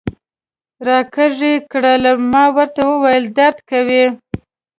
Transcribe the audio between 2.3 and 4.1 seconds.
ما ورته وویل: درد کوي.